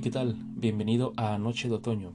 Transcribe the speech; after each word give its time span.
¿qué 0.00 0.10
tal? 0.12 0.36
Bienvenido 0.54 1.12
a 1.16 1.38
Noche 1.38 1.68
de 1.68 1.74
Otoño. 1.74 2.12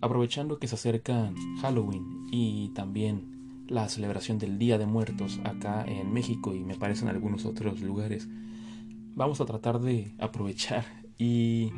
Aprovechando 0.00 0.60
que 0.60 0.68
se 0.68 0.76
acerca 0.76 1.32
Halloween 1.60 2.28
y 2.30 2.68
también 2.74 3.64
la 3.66 3.88
celebración 3.88 4.38
del 4.38 4.56
Día 4.56 4.78
de 4.78 4.86
Muertos 4.86 5.40
acá 5.42 5.84
en 5.84 6.12
México 6.12 6.54
y 6.54 6.60
me 6.60 6.76
parece 6.76 7.02
en 7.02 7.08
algunos 7.08 7.44
otros 7.44 7.80
lugares, 7.80 8.28
vamos 9.16 9.40
a 9.40 9.46
tratar 9.46 9.80
de 9.80 10.14
aprovechar 10.18 10.84
y 11.18 11.72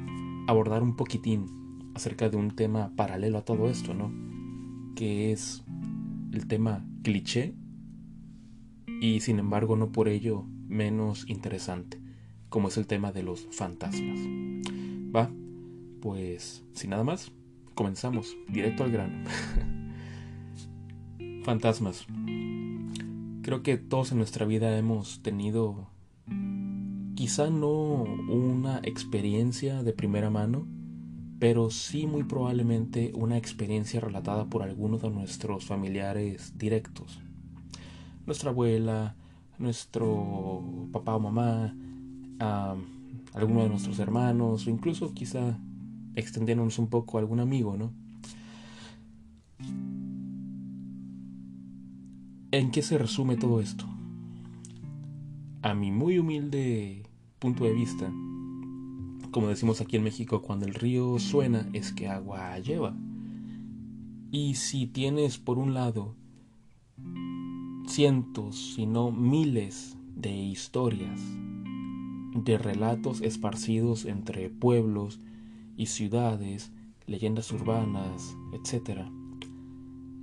abordar 0.46 0.82
un 0.82 0.94
poquitín 0.94 1.46
acerca 1.94 2.28
de 2.28 2.36
un 2.36 2.50
tema 2.50 2.92
paralelo 2.94 3.38
a 3.38 3.46
todo 3.46 3.70
esto, 3.70 3.94
¿no? 3.94 4.12
Que 4.94 5.32
es 5.32 5.64
el 6.32 6.46
tema 6.46 6.84
cliché 7.02 7.54
y 9.00 9.20
sin 9.20 9.38
embargo 9.38 9.74
no 9.76 9.90
por 9.90 10.08
ello 10.08 10.44
menos 10.68 11.24
interesante, 11.30 11.98
como 12.50 12.68
es 12.68 12.76
el 12.76 12.86
tema 12.86 13.10
de 13.10 13.22
los 13.22 13.46
fantasmas. 13.52 14.20
Va, 15.14 15.30
pues 16.00 16.64
sin 16.72 16.90
nada 16.90 17.04
más, 17.04 17.30
comenzamos 17.74 18.36
directo 18.48 18.84
al 18.84 18.90
grano. 18.90 19.28
fantasmas. 21.44 22.06
Creo 23.42 23.62
que 23.62 23.76
todos 23.76 24.10
en 24.10 24.18
nuestra 24.18 24.46
vida 24.46 24.76
hemos 24.76 25.22
tenido 25.22 25.88
quizá 27.14 27.50
no 27.50 28.02
una 28.02 28.80
experiencia 28.82 29.82
de 29.82 29.92
primera 29.92 30.30
mano, 30.30 30.66
pero 31.38 31.70
sí 31.70 32.06
muy 32.06 32.24
probablemente 32.24 33.12
una 33.14 33.36
experiencia 33.36 34.00
relatada 34.00 34.46
por 34.46 34.62
algunos 34.62 35.02
de 35.02 35.10
nuestros 35.10 35.66
familiares 35.66 36.58
directos. 36.58 37.20
Nuestra 38.26 38.50
abuela, 38.50 39.14
nuestro 39.58 40.88
papá 40.92 41.14
o 41.16 41.20
mamá, 41.20 41.74
alguno 43.34 43.64
de 43.64 43.68
nuestros 43.68 43.98
hermanos 43.98 44.66
o 44.66 44.70
incluso 44.70 45.12
quizá 45.12 45.58
extendiéndonos 46.14 46.78
un 46.78 46.86
poco 46.86 47.18
a 47.18 47.20
algún 47.20 47.40
amigo, 47.40 47.76
¿no? 47.76 47.92
¿En 52.52 52.70
qué 52.70 52.82
se 52.82 52.96
resume 52.96 53.36
todo 53.36 53.60
esto? 53.60 53.84
A 55.62 55.74
mi 55.74 55.90
muy 55.90 56.18
humilde 56.18 57.02
punto 57.40 57.64
de 57.64 57.72
vista, 57.72 58.12
como 59.32 59.48
decimos 59.48 59.80
aquí 59.80 59.96
en 59.96 60.04
México, 60.04 60.40
cuando 60.40 60.66
el 60.66 60.74
río 60.74 61.18
suena 61.18 61.68
es 61.72 61.92
que 61.92 62.08
agua 62.08 62.56
lleva. 62.60 62.96
Y 64.30 64.54
si 64.54 64.86
tienes 64.86 65.38
por 65.38 65.58
un 65.58 65.74
lado 65.74 66.14
cientos, 67.88 68.74
si 68.74 68.86
no 68.86 69.10
miles 69.10 69.96
de 70.14 70.32
historias 70.32 71.20
de 72.34 72.58
relatos 72.58 73.20
esparcidos 73.20 74.04
entre 74.04 74.50
pueblos 74.50 75.20
y 75.76 75.86
ciudades, 75.86 76.72
leyendas 77.06 77.52
urbanas, 77.52 78.36
etc., 78.52 79.02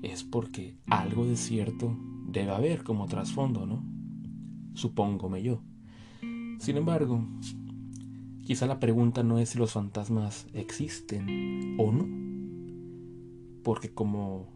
es 0.01 0.23
porque 0.23 0.75
algo 0.87 1.25
de 1.25 1.37
cierto 1.37 1.95
debe 2.27 2.51
haber 2.51 2.83
como 2.83 3.07
trasfondo, 3.07 3.65
¿no? 3.65 3.83
Supóngome 4.73 5.43
yo. 5.43 5.61
Sin 6.59 6.77
embargo, 6.77 7.23
quizá 8.43 8.65
la 8.65 8.79
pregunta 8.79 9.23
no 9.23 9.37
es 9.37 9.49
si 9.49 9.59
los 9.59 9.73
fantasmas 9.73 10.47
existen 10.53 11.75
o 11.79 11.91
no. 11.91 12.07
Porque 13.63 13.93
como 13.93 14.47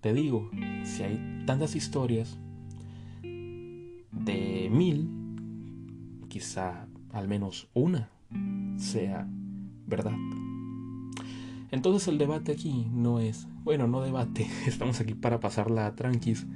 te 0.00 0.14
digo, 0.14 0.50
si 0.84 1.02
hay 1.02 1.44
tantas 1.46 1.74
historias, 1.74 2.38
de 3.22 4.68
mil, 4.70 5.19
quizá 6.30 6.86
al 7.12 7.28
menos 7.28 7.68
una 7.74 8.08
sea 8.78 9.28
verdad. 9.86 10.16
Entonces 11.70 12.08
el 12.08 12.16
debate 12.16 12.52
aquí 12.52 12.86
no 12.92 13.20
es, 13.20 13.46
bueno, 13.64 13.86
no 13.86 14.00
debate, 14.00 14.46
estamos 14.66 15.00
aquí 15.00 15.14
para 15.14 15.40
pasarla 15.40 15.94
tranquis 15.94 16.46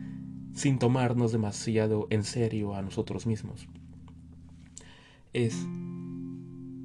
sin 0.54 0.78
tomarnos 0.78 1.32
demasiado 1.32 2.06
en 2.10 2.24
serio 2.24 2.74
a 2.74 2.82
nosotros 2.82 3.26
mismos. 3.26 3.68
Es 5.32 5.66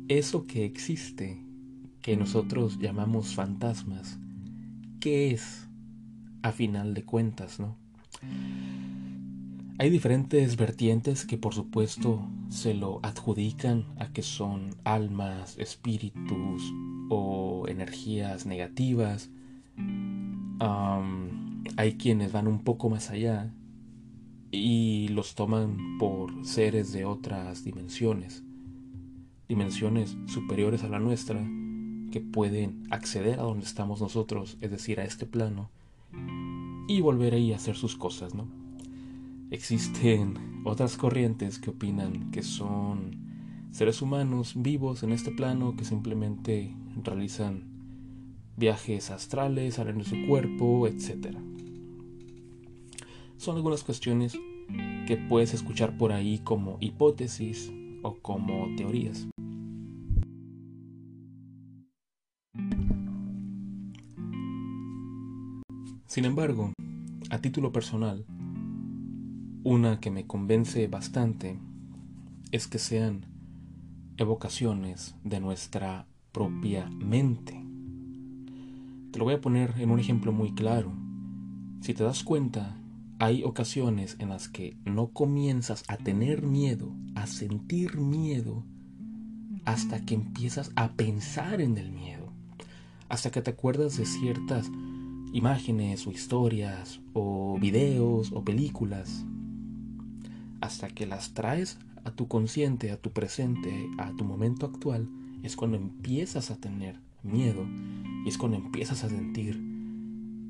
eso 0.07 0.47
que 0.47 0.65
existe, 0.65 1.41
que 2.01 2.17
nosotros 2.17 2.79
llamamos 2.79 3.35
fantasmas, 3.35 4.19
¿qué 4.99 5.31
es 5.31 5.67
a 6.41 6.51
final 6.51 6.95
de 6.95 7.05
cuentas, 7.05 7.59
no? 7.59 7.77
Hay 9.81 9.89
diferentes 9.89 10.57
vertientes 10.57 11.25
que 11.25 11.37
por 11.37 11.53
supuesto 11.53 12.27
se 12.49 12.73
lo 12.73 12.99
adjudican 13.01 13.85
a 13.97 14.11
que 14.11 14.23
son 14.23 14.71
almas, 14.83 15.57
espíritus 15.57 16.73
o 17.09 17.63
energías 17.65 18.45
negativas. 18.45 19.29
hay 21.77 21.93
quienes 21.93 22.33
van 22.33 22.49
un 22.49 22.59
poco 22.65 22.89
más 22.89 23.09
allá 23.09 23.53
y 24.51 25.07
los 25.09 25.35
toman 25.35 25.97
por 25.97 26.45
seres 26.45 26.91
de 26.91 27.05
otras 27.05 27.63
dimensiones, 27.63 28.43
dimensiones 29.47 30.17
superiores 30.25 30.83
a 30.83 30.89
la 30.89 30.99
nuestra 30.99 31.41
que 32.11 32.19
pueden 32.19 32.83
acceder 32.89 33.39
a 33.39 33.43
donde 33.43 33.63
estamos 33.63 34.01
nosotros, 34.01 34.57
es 34.59 34.71
decir, 34.71 34.99
a 34.99 35.05
este 35.05 35.25
plano, 35.25 35.69
y 36.89 36.99
volver 36.99 37.33
ahí 37.33 37.53
a 37.53 37.55
hacer 37.55 37.77
sus 37.77 37.95
cosas, 37.95 38.35
¿no? 38.35 38.68
Existen 39.51 40.61
otras 40.63 40.95
corrientes 40.95 41.57
que 41.57 41.71
opinan 41.71 42.29
que 42.29 42.43
son 42.43 43.67
seres 43.71 44.03
humanos 44.03 44.53
vivos 44.55 45.01
en 45.01 45.11
este 45.11 45.31
plano 45.31 45.75
que 45.75 45.85
simplemente 45.85 46.75
realizan 47.03 47.63
viajes 48.57 49.09
astrales, 49.09 49.75
salen 49.75 49.97
de 49.97 50.03
su 50.03 50.27
cuerpo, 50.27 50.85
etc. 50.85 51.35
Son 53.37 53.55
algunas 53.55 53.83
cuestiones 53.83 54.37
que 55.07 55.17
puedes 55.17 55.55
escuchar 55.55 55.97
por 55.97 56.11
ahí 56.11 56.37
como 56.39 56.77
hipótesis 56.79 57.71
o 58.03 58.19
como 58.21 58.67
teorías. 58.75 59.27
Sin 66.05 66.25
embargo, 66.25 66.73
a 67.31 67.39
título 67.39 67.71
personal, 67.71 68.25
una 69.63 69.99
que 69.99 70.09
me 70.09 70.25
convence 70.25 70.87
bastante 70.87 71.59
es 72.51 72.67
que 72.67 72.79
sean 72.79 73.25
evocaciones 74.17 75.15
de 75.23 75.39
nuestra 75.41 76.07
propia 76.31 76.89
mente. 76.89 77.61
Te 79.11 79.19
lo 79.19 79.25
voy 79.25 79.33
a 79.33 79.41
poner 79.41 79.73
en 79.77 79.91
un 79.91 79.99
ejemplo 79.99 80.31
muy 80.31 80.53
claro. 80.53 80.93
Si 81.81 81.93
te 81.93 82.03
das 82.03 82.23
cuenta, 82.23 82.77
hay 83.19 83.43
ocasiones 83.43 84.15
en 84.19 84.29
las 84.29 84.47
que 84.47 84.77
no 84.85 85.09
comienzas 85.09 85.83
a 85.87 85.97
tener 85.97 86.41
miedo, 86.41 86.95
a 87.15 87.27
sentir 87.27 87.97
miedo, 87.97 88.63
hasta 89.65 90.05
que 90.05 90.15
empiezas 90.15 90.71
a 90.75 90.93
pensar 90.93 91.59
en 91.59 91.77
el 91.77 91.91
miedo, 91.91 92.31
hasta 93.09 93.29
que 93.29 93.41
te 93.41 93.51
acuerdas 93.51 93.97
de 93.97 94.05
ciertas 94.05 94.69
imágenes 95.33 96.07
o 96.07 96.11
historias 96.11 97.01
o 97.13 97.57
videos 97.59 98.31
o 98.31 98.43
películas 98.43 99.25
hasta 100.61 100.89
que 100.89 101.05
las 101.05 101.33
traes 101.33 101.77
a 102.03 102.11
tu 102.11 102.27
consciente, 102.27 102.91
a 102.91 102.97
tu 102.97 103.11
presente, 103.11 103.89
a 103.97 104.11
tu 104.11 104.23
momento 104.23 104.65
actual, 104.65 105.09
es 105.43 105.55
cuando 105.55 105.77
empiezas 105.77 106.51
a 106.51 106.57
tener 106.57 106.99
miedo 107.23 107.65
y 108.25 108.29
es 108.29 108.37
cuando 108.37 108.57
empiezas 108.57 109.03
a 109.03 109.09
sentir 109.09 109.61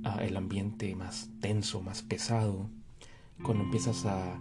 ah, 0.03 0.23
el 0.23 0.37
ambiente 0.37 0.95
más 0.95 1.29
tenso, 1.39 1.81
más 1.81 2.01
pesado, 2.01 2.69
cuando 3.43 3.63
empiezas 3.63 4.05
a 4.05 4.39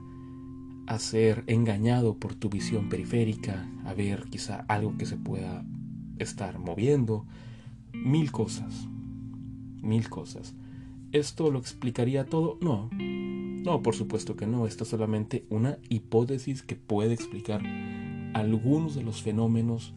ser 0.98 1.44
engañado 1.46 2.16
por 2.16 2.34
tu 2.34 2.48
visión 2.48 2.88
periférica, 2.88 3.68
a 3.84 3.94
ver 3.94 4.24
quizá 4.30 4.64
algo 4.68 4.96
que 4.96 5.06
se 5.06 5.16
pueda 5.16 5.64
estar 6.18 6.58
moviendo, 6.58 7.24
mil 7.92 8.32
cosas, 8.32 8.88
mil 9.82 10.08
cosas. 10.08 10.54
¿Esto 11.12 11.50
lo 11.50 11.58
explicaría 11.58 12.26
todo? 12.26 12.58
No, 12.60 12.90
no, 13.64 13.82
por 13.82 13.94
supuesto 13.94 14.36
que 14.36 14.46
no. 14.46 14.66
Esto 14.66 14.84
es 14.84 14.90
solamente 14.90 15.46
una 15.50 15.78
hipótesis 15.88 16.62
que 16.62 16.76
puede 16.76 17.14
explicar 17.14 17.62
algunos 18.34 18.94
de 18.94 19.02
los 19.02 19.22
fenómenos 19.22 19.94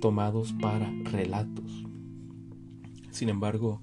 tomados 0.00 0.52
para 0.60 0.90
relatos. 1.04 1.84
Sin 3.10 3.28
embargo, 3.28 3.80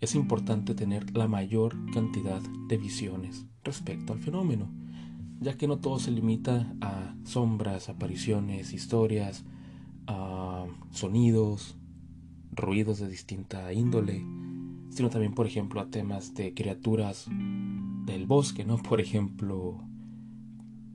es 0.00 0.14
importante 0.14 0.74
tener 0.74 1.16
la 1.16 1.28
mayor 1.28 1.76
cantidad 1.92 2.40
de 2.68 2.76
visiones 2.76 3.46
respecto 3.62 4.12
al 4.12 4.18
fenómeno, 4.18 4.68
ya 5.40 5.56
que 5.56 5.68
no 5.68 5.78
todo 5.78 5.98
se 5.98 6.10
limita 6.10 6.74
a 6.80 7.14
sombras, 7.24 7.88
apariciones, 7.88 8.72
historias, 8.72 9.44
sonidos, 10.90 11.76
ruidos 12.52 12.98
de 12.98 13.08
distinta 13.08 13.72
índole, 13.72 14.24
sino 14.90 15.10
también, 15.10 15.34
por 15.34 15.46
ejemplo, 15.46 15.80
a 15.80 15.90
temas 15.90 16.34
de 16.34 16.54
criaturas 16.54 17.26
del 18.04 18.26
bosque, 18.26 18.64
¿no? 18.64 18.76
Por 18.78 19.00
ejemplo, 19.00 19.80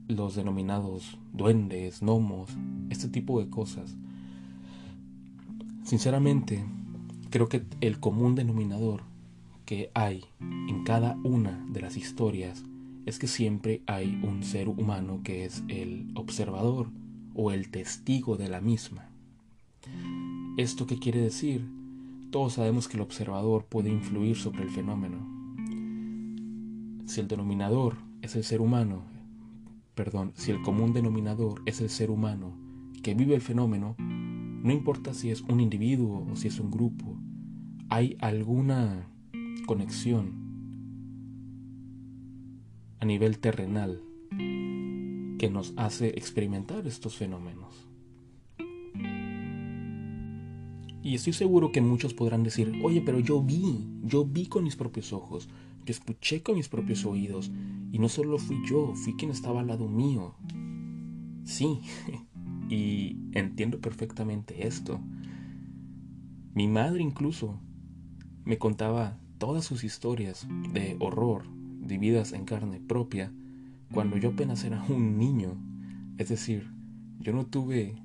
los 0.08 0.34
denominados 0.34 1.18
duendes, 1.32 2.00
gnomos, 2.00 2.50
este 2.90 3.08
tipo 3.08 3.40
de 3.40 3.48
cosas. 3.48 3.96
Sinceramente, 5.84 6.64
creo 7.30 7.48
que 7.48 7.64
el 7.80 8.00
común 8.00 8.34
denominador 8.34 9.02
que 9.64 9.90
hay 9.94 10.24
en 10.40 10.84
cada 10.84 11.16
una 11.24 11.64
de 11.70 11.80
las 11.80 11.96
historias 11.96 12.64
es 13.06 13.18
que 13.18 13.28
siempre 13.28 13.82
hay 13.86 14.20
un 14.22 14.42
ser 14.42 14.68
humano 14.68 15.20
que 15.24 15.44
es 15.44 15.62
el 15.68 16.10
observador 16.14 16.88
o 17.34 17.52
el 17.52 17.70
testigo 17.70 18.36
de 18.36 18.48
la 18.48 18.60
misma. 18.60 19.08
¿Esto 20.56 20.86
qué 20.86 20.98
quiere 20.98 21.20
decir? 21.20 21.66
Todos 22.30 22.54
sabemos 22.54 22.88
que 22.88 22.96
el 22.96 23.02
observador 23.02 23.64
puede 23.64 23.90
influir 23.90 24.36
sobre 24.36 24.62
el 24.62 24.70
fenómeno. 24.70 25.39
Si 27.10 27.20
el 27.20 27.26
denominador 27.26 27.96
es 28.22 28.36
el 28.36 28.44
ser 28.44 28.60
humano, 28.60 29.02
perdón, 29.96 30.30
si 30.36 30.52
el 30.52 30.62
común 30.62 30.92
denominador 30.92 31.60
es 31.66 31.80
el 31.80 31.90
ser 31.90 32.08
humano 32.08 32.56
que 33.02 33.14
vive 33.14 33.34
el 33.34 33.40
fenómeno, 33.40 33.96
no 33.98 34.72
importa 34.72 35.12
si 35.12 35.32
es 35.32 35.40
un 35.40 35.58
individuo 35.58 36.24
o 36.30 36.36
si 36.36 36.46
es 36.46 36.60
un 36.60 36.70
grupo, 36.70 37.18
hay 37.88 38.16
alguna 38.20 39.08
conexión 39.66 40.30
a 43.00 43.04
nivel 43.04 43.40
terrenal 43.40 44.00
que 44.30 45.50
nos 45.50 45.72
hace 45.76 46.10
experimentar 46.10 46.86
estos 46.86 47.16
fenómenos. 47.16 47.88
Y 51.02 51.16
estoy 51.16 51.32
seguro 51.32 51.72
que 51.72 51.80
muchos 51.80 52.14
podrán 52.14 52.44
decir, 52.44 52.72
oye, 52.84 53.02
pero 53.04 53.18
yo 53.18 53.42
vi, 53.42 53.84
yo 54.04 54.24
vi 54.24 54.46
con 54.46 54.62
mis 54.62 54.76
propios 54.76 55.12
ojos, 55.12 55.48
yo 55.84 55.92
escuché 55.92 56.42
con 56.42 56.56
mis 56.56 56.68
propios 56.68 57.04
oídos, 57.04 57.50
y 57.92 57.98
no 57.98 58.08
solo 58.08 58.38
fui 58.38 58.58
yo, 58.66 58.94
fui 58.94 59.14
quien 59.14 59.30
estaba 59.30 59.60
al 59.60 59.66
lado 59.66 59.88
mío. 59.88 60.34
Sí, 61.44 61.80
y 62.68 63.16
entiendo 63.32 63.80
perfectamente 63.80 64.66
esto. 64.66 65.00
Mi 66.54 66.68
madre 66.68 67.02
incluso 67.02 67.60
me 68.44 68.58
contaba 68.58 69.18
todas 69.38 69.64
sus 69.64 69.84
historias 69.84 70.46
de 70.72 70.96
horror 71.00 71.44
vividas 71.80 72.32
en 72.32 72.44
carne 72.44 72.80
propia 72.80 73.32
cuando 73.92 74.16
yo 74.16 74.30
apenas 74.30 74.64
era 74.64 74.82
un 74.88 75.18
niño. 75.18 75.56
Es 76.18 76.28
decir, 76.28 76.70
yo 77.20 77.32
no 77.32 77.46
tuve 77.46 77.96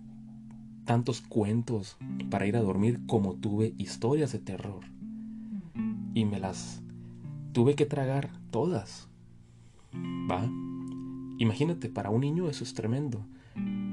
tantos 0.85 1.21
cuentos 1.21 1.97
para 2.29 2.47
ir 2.47 2.55
a 2.55 2.61
dormir 2.61 3.01
como 3.07 3.35
tuve 3.35 3.73
historias 3.77 4.31
de 4.31 4.39
terror. 4.39 4.85
Y 6.13 6.25
me 6.25 6.39
las 6.39 6.81
tuve 7.55 7.75
que 7.75 7.85
tragar 7.85 8.31
todas. 8.51 9.07
¿Va? 10.29 10.45
Imagínate, 11.37 11.87
para 11.87 12.09
un 12.09 12.19
niño 12.19 12.49
eso 12.49 12.65
es 12.65 12.73
tremendo. 12.73 13.25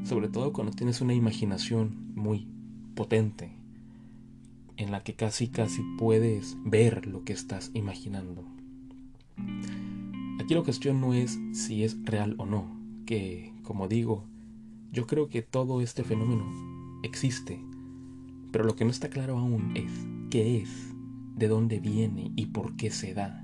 Sobre 0.03 0.29
todo 0.29 0.53
cuando 0.53 0.73
tienes 0.73 1.01
una 1.01 1.15
imaginación 1.15 2.13
muy 2.17 2.49
potente, 2.97 3.53
en 4.77 4.91
la 4.91 5.05
que 5.05 5.15
casi 5.15 5.47
casi 5.47 5.81
puedes 5.97 6.57
ver 6.65 7.07
lo 7.07 7.23
que 7.23 7.35
estás 7.35 7.71
imaginando. 7.73 8.45
Aquí 10.41 10.55
la 10.55 10.63
cuestión 10.63 11.01
no 11.01 11.15
es 11.15 11.39
si 11.53 11.85
es 11.85 11.97
real 12.05 12.35
o 12.39 12.47
no, 12.47 12.67
que, 13.07 13.55
como 13.63 13.87
digo, 13.87 14.25
yo 14.91 15.07
creo 15.07 15.29
que 15.29 15.43
todo 15.43 15.83
este 15.83 16.03
fenómeno 16.03 16.51
existe, 17.05 17.65
pero 18.51 18.65
lo 18.65 18.75
que 18.75 18.85
no 18.85 18.91
está 18.91 19.09
claro 19.09 19.39
aún 19.39 19.77
es 19.77 19.93
qué 20.31 20.61
es, 20.61 20.93
de 21.37 21.47
dónde 21.47 21.79
viene 21.79 22.33
y 22.35 22.47
por 22.47 22.75
qué 22.75 22.91
se 22.91 23.15
da. 23.15 23.42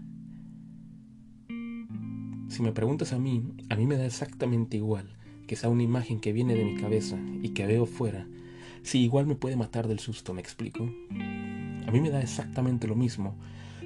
Si 2.48 2.62
me 2.62 2.72
preguntas 2.72 3.12
a 3.12 3.18
mí, 3.18 3.42
a 3.68 3.76
mí 3.76 3.86
me 3.86 3.96
da 3.96 4.06
exactamente 4.06 4.76
igual 4.76 5.14
que 5.46 5.56
sea 5.56 5.70
una 5.70 5.82
imagen 5.82 6.20
que 6.20 6.32
viene 6.32 6.54
de 6.54 6.64
mi 6.64 6.76
cabeza 6.76 7.18
y 7.42 7.50
que 7.50 7.66
veo 7.66 7.86
fuera, 7.86 8.26
si 8.82 9.00
igual 9.00 9.26
me 9.26 9.34
puede 9.34 9.56
matar 9.56 9.88
del 9.88 9.98
susto, 9.98 10.34
¿me 10.34 10.40
explico? 10.40 10.84
A 11.86 11.90
mí 11.90 12.00
me 12.00 12.10
da 12.10 12.20
exactamente 12.20 12.86
lo 12.86 12.94
mismo 12.94 13.36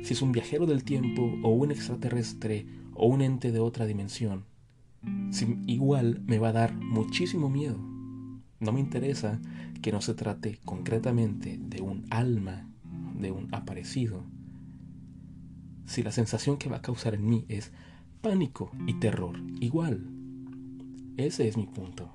si 0.02 0.14
es 0.14 0.22
un 0.22 0.32
viajero 0.32 0.66
del 0.66 0.84
tiempo 0.84 1.32
o 1.42 1.50
un 1.50 1.70
extraterrestre 1.70 2.66
o 2.94 3.06
un 3.06 3.22
ente 3.22 3.52
de 3.52 3.60
otra 3.60 3.86
dimensión. 3.86 4.44
Si 5.30 5.58
igual 5.66 6.20
me 6.26 6.38
va 6.38 6.48
a 6.48 6.52
dar 6.52 6.74
muchísimo 6.74 7.48
miedo. 7.48 7.78
No 8.60 8.72
me 8.72 8.80
interesa 8.80 9.40
que 9.80 9.92
no 9.92 10.00
se 10.00 10.14
trate 10.14 10.58
concretamente 10.64 11.58
de 11.58 11.80
un 11.80 12.06
alma, 12.10 12.68
de 13.18 13.30
un 13.30 13.52
aparecido. 13.52 14.24
Si 15.86 16.02
la 16.02 16.12
sensación 16.12 16.58
que 16.58 16.68
va 16.68 16.78
a 16.78 16.82
causar 16.82 17.14
en 17.14 17.28
mí 17.28 17.44
es 17.48 17.72
pánico 18.22 18.70
y 18.86 18.94
terror, 18.94 19.36
igual. 19.60 20.06
Ese 21.16 21.48
es 21.48 21.56
mi 21.56 21.66
punto. 21.66 22.08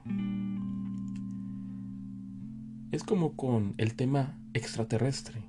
Es 2.92 3.04
como 3.04 3.36
con 3.36 3.76
el 3.78 3.94
tema 3.96 4.40
extraterrestre. 4.54 5.44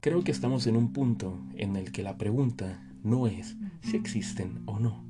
Creo 0.00 0.22
que 0.22 0.32
estamos 0.32 0.66
en 0.66 0.76
un 0.76 0.92
punto 0.92 1.40
en 1.54 1.76
el 1.76 1.92
que 1.92 2.02
la 2.02 2.18
pregunta 2.18 2.86
no 3.02 3.26
es 3.26 3.56
si 3.80 3.96
existen 3.96 4.62
o 4.66 4.78
no. 4.78 5.02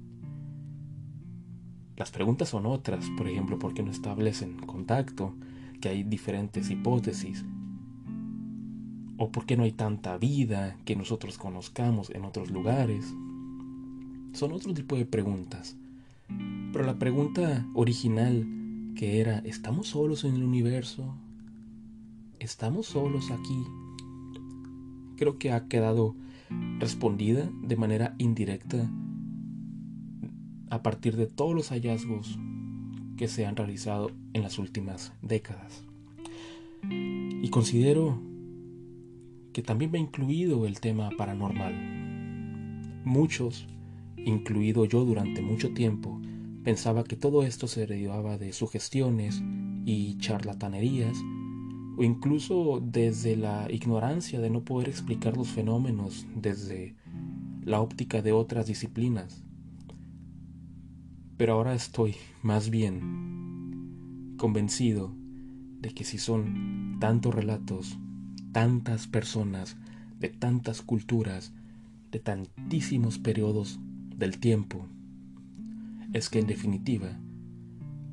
Las 1.96 2.12
preguntas 2.12 2.50
son 2.50 2.64
otras, 2.64 3.10
por 3.16 3.26
ejemplo, 3.26 3.58
¿por 3.58 3.74
qué 3.74 3.82
no 3.82 3.90
establecen 3.90 4.56
contacto? 4.56 5.34
Que 5.80 5.88
hay 5.88 6.04
diferentes 6.04 6.70
hipótesis. 6.70 7.44
¿O 9.18 9.32
por 9.32 9.46
qué 9.46 9.56
no 9.56 9.64
hay 9.64 9.72
tanta 9.72 10.16
vida 10.16 10.76
que 10.84 10.94
nosotros 10.94 11.38
conozcamos 11.38 12.10
en 12.10 12.24
otros 12.24 12.52
lugares? 12.52 13.12
Son 14.32 14.52
otro 14.52 14.74
tipo 14.74 14.96
de 14.96 15.06
preguntas. 15.06 15.76
Pero 16.72 16.84
la 16.84 16.98
pregunta 16.98 17.66
original 17.74 18.46
que 18.96 19.20
era, 19.20 19.38
¿estamos 19.40 19.88
solos 19.88 20.24
en 20.24 20.34
el 20.34 20.42
universo? 20.42 21.14
¿Estamos 22.38 22.86
solos 22.86 23.30
aquí? 23.30 23.62
Creo 25.16 25.38
que 25.38 25.52
ha 25.52 25.68
quedado 25.68 26.14
respondida 26.78 27.48
de 27.62 27.76
manera 27.76 28.14
indirecta 28.18 28.90
a 30.70 30.82
partir 30.82 31.16
de 31.16 31.26
todos 31.26 31.54
los 31.54 31.70
hallazgos 31.70 32.38
que 33.16 33.28
se 33.28 33.46
han 33.46 33.56
realizado 33.56 34.10
en 34.32 34.42
las 34.42 34.58
últimas 34.58 35.12
décadas. 35.22 35.84
Y 36.82 37.48
considero 37.50 38.20
que 39.52 39.62
también 39.62 39.92
va 39.92 39.98
incluido 39.98 40.66
el 40.66 40.80
tema 40.80 41.10
paranormal. 41.16 41.74
Muchos, 43.04 43.66
incluido 44.26 44.84
yo 44.84 45.04
durante 45.04 45.40
mucho 45.40 45.72
tiempo, 45.72 46.20
pensaba 46.64 47.04
que 47.04 47.16
todo 47.16 47.44
esto 47.44 47.68
se 47.68 47.86
derivaba 47.86 48.38
de 48.38 48.52
sugestiones 48.52 49.40
y 49.84 50.18
charlatanerías, 50.18 51.16
o 51.96 52.02
incluso 52.02 52.82
desde 52.84 53.36
la 53.36 53.70
ignorancia 53.70 54.40
de 54.40 54.50
no 54.50 54.64
poder 54.64 54.88
explicar 54.88 55.36
los 55.36 55.48
fenómenos 55.48 56.26
desde 56.34 56.96
la 57.64 57.80
óptica 57.80 58.20
de 58.20 58.32
otras 58.32 58.66
disciplinas. 58.66 59.44
Pero 61.36 61.54
ahora 61.54 61.74
estoy 61.74 62.16
más 62.42 62.68
bien 62.68 64.34
convencido 64.36 65.14
de 65.80 65.94
que 65.94 66.04
si 66.04 66.18
son 66.18 66.96
tantos 67.00 67.34
relatos, 67.34 67.96
tantas 68.52 69.06
personas, 69.06 69.76
de 70.18 70.30
tantas 70.30 70.82
culturas, 70.82 71.52
de 72.10 72.18
tantísimos 72.18 73.18
periodos 73.18 73.78
del 74.16 74.38
tiempo, 74.38 74.86
es 76.12 76.30
que 76.30 76.38
en 76.38 76.46
definitiva 76.46 77.18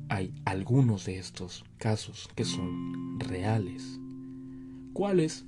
hay 0.08 0.34
algunos 0.44 1.06
de 1.06 1.18
estos 1.18 1.64
casos 1.78 2.28
que 2.34 2.44
son 2.44 3.18
reales. 3.18 3.98
¿Cuáles? 4.92 5.46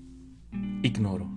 Ignoro. 0.82 1.28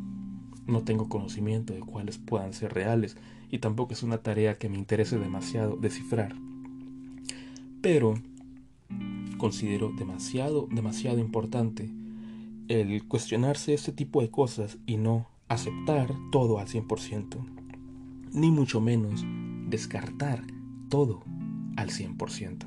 No 0.65 0.83
tengo 0.83 1.09
conocimiento 1.09 1.73
de 1.73 1.79
cuáles 1.81 2.17
puedan 2.17 2.53
ser 2.53 2.73
reales 2.73 3.17
y 3.51 3.59
tampoco 3.59 3.93
es 3.93 4.03
una 4.03 4.19
tarea 4.19 4.57
que 4.57 4.69
me 4.69 4.77
interese 4.77 5.17
demasiado 5.17 5.75
descifrar. 5.75 6.35
Pero 7.81 8.15
considero 9.37 9.91
demasiado, 9.97 10.67
demasiado 10.71 11.19
importante 11.19 11.89
el 12.67 13.07
cuestionarse 13.07 13.73
este 13.73 13.91
tipo 13.91 14.21
de 14.21 14.29
cosas 14.29 14.77
y 14.85 14.97
no 14.97 15.27
aceptar 15.47 16.13
todo 16.31 16.59
al 16.59 16.67
100%, 16.67 17.58
ni 18.33 18.51
mucho 18.51 18.81
menos 18.81 19.25
descartar 19.67 20.43
todo 20.89 21.23
al 21.75 21.89
100%. 21.89 22.65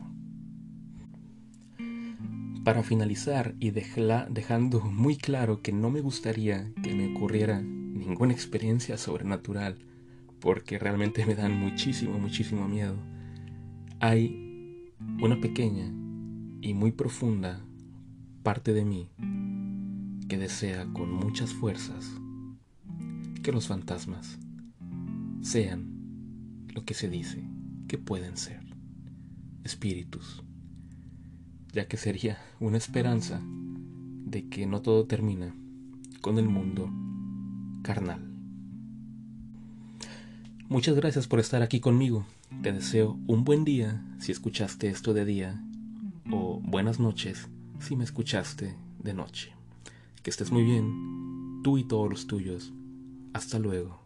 Para 2.65 2.83
finalizar 2.83 3.55
y 3.59 3.71
dejando 3.71 4.81
muy 4.81 5.17
claro 5.17 5.63
que 5.63 5.73
no 5.73 5.91
me 5.91 6.01
gustaría 6.01 6.73
que 6.83 6.95
me 6.95 7.15
ocurriera 7.15 7.61
ninguna 7.61 8.33
experiencia 8.33 8.97
sobrenatural, 8.97 9.79
porque 10.41 10.79
realmente 10.79 11.27
me 11.27 11.35
dan 11.35 11.59
muchísimo, 11.59 12.19
muchísimo 12.19 12.69
miedo, 12.69 12.97
hay 14.01 14.93
una 15.21 15.41
pequeña 15.41 15.93
y 16.61 16.75
muy 16.75 16.93
profunda 16.93 17.65
parte 18.43 18.73
de 18.73 18.85
mí 18.85 19.11
que 20.29 20.39
desea 20.39 20.87
con 20.93 21.13
muchas 21.13 21.53
fuerzas 21.53 22.11
que 23.43 23.53
los 23.53 23.67
fantasmas 23.67 24.39
sean 25.43 26.67
lo 26.69 26.85
que 26.85 26.95
se 26.95 27.09
dice 27.09 27.45
que 27.89 27.99
pueden 27.99 28.37
ser 28.37 28.61
espíritus, 29.65 30.43
ya 31.73 31.87
que 31.87 31.97
sería 31.97 32.39
una 32.61 32.79
esperanza 32.79 33.41
de 33.45 34.49
que 34.49 34.67
no 34.67 34.81
todo 34.81 35.07
termina 35.07 35.55
con 36.21 36.39
el 36.39 36.49
mundo 36.49 36.91
carnal. 37.83 38.33
Muchas 40.69 40.97
gracias 40.97 41.27
por 41.27 41.39
estar 41.39 41.61
aquí 41.61 41.81
conmigo. 41.81 42.25
Te 42.63 42.73
deseo 42.73 43.19
un 43.27 43.45
buen 43.45 43.65
día 43.65 44.03
si 44.21 44.33
escuchaste 44.33 44.89
esto 44.89 45.13
de 45.13 45.25
día 45.25 45.63
o 46.31 46.61
buenas 46.63 46.99
noches 46.99 47.49
si 47.81 47.97
me 47.97 48.05
escuchaste 48.05 48.75
de 49.03 49.13
noche. 49.13 49.53
Que 50.23 50.31
estés 50.31 50.53
muy 50.53 50.63
bien, 50.63 51.61
tú 51.63 51.77
y 51.79 51.85
todos 51.85 52.09
los 52.09 52.27
tuyos. 52.27 52.73
Hasta 53.35 53.59
luego. 53.59 54.01